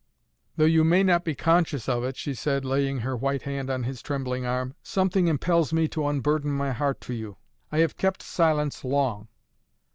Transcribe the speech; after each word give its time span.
"Though 0.55 0.65
you 0.65 0.83
may 0.83 1.03
not 1.03 1.23
be 1.23 1.35
conscious 1.35 1.87
of 1.87 2.03
it," 2.03 2.17
she 2.17 2.33
said, 2.33 2.65
laying 2.65 3.01
her 3.01 3.15
white 3.15 3.43
hand 3.43 3.69
on 3.69 3.83
his 3.83 4.01
trembling 4.01 4.47
arm, 4.47 4.73
"something 4.81 5.27
impels 5.27 5.71
me 5.73 5.87
to 5.89 6.07
unburden 6.07 6.49
my 6.51 6.71
heart 6.71 6.99
to 7.01 7.13
you. 7.13 7.37
I 7.71 7.77
have 7.81 7.97
kept 7.97 8.23
silence 8.23 8.83
long." 8.83 9.27